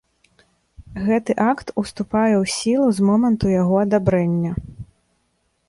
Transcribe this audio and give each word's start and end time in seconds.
Гэты 1.09 1.31
акт 1.51 1.67
уступае 1.83 2.33
ў 2.43 2.45
сілу 2.55 2.87
з 3.01 3.07
моманту 3.13 3.45
яго 3.61 3.75
адабрэння. 3.85 4.51